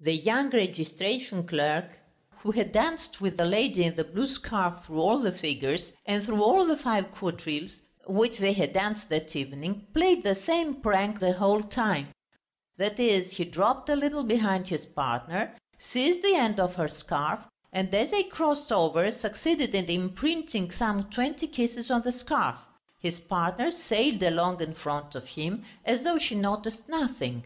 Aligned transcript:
The 0.00 0.12
young 0.14 0.50
registration 0.50 1.44
clerk, 1.44 1.86
who 2.42 2.52
had 2.52 2.70
danced 2.70 3.20
with 3.20 3.36
the 3.36 3.44
lady 3.44 3.82
in 3.82 3.96
the 3.96 4.04
blue 4.04 4.28
scarf 4.28 4.84
through 4.84 5.00
all 5.00 5.18
the 5.18 5.32
figures 5.32 5.90
and 6.06 6.22
through 6.24 6.40
all 6.40 6.64
the 6.66 6.76
five 6.76 7.10
quadrilles 7.10 7.74
which 8.06 8.38
they 8.38 8.52
had 8.52 8.72
danced 8.72 9.08
that 9.08 9.34
evening, 9.34 9.88
played 9.92 10.22
the 10.22 10.36
same 10.36 10.76
prank 10.80 11.18
the 11.18 11.32
whole 11.32 11.64
time: 11.64 12.10
that 12.78 13.00
is, 13.00 13.32
he 13.38 13.44
dropped 13.44 13.88
a 13.88 13.96
little 13.96 14.22
behind 14.22 14.68
his 14.68 14.86
partner, 14.86 15.58
seized 15.80 16.22
the 16.22 16.36
end 16.36 16.60
of 16.60 16.76
her 16.76 16.86
scarf, 16.86 17.40
and 17.72 17.92
as 17.92 18.12
they 18.12 18.22
crossed 18.22 18.70
over 18.70 19.10
succeeded 19.10 19.74
in 19.74 19.86
imprinting 19.86 20.70
some 20.70 21.10
twenty 21.10 21.48
kisses 21.48 21.90
on 21.90 22.02
the 22.02 22.12
scarf. 22.12 22.54
His 23.00 23.18
partner 23.18 23.72
sailed 23.72 24.22
along 24.22 24.60
in 24.60 24.74
front 24.76 25.16
of 25.16 25.24
him, 25.26 25.64
as 25.84 26.04
though 26.04 26.18
she 26.18 26.36
noticed 26.36 26.88
nothing. 26.88 27.44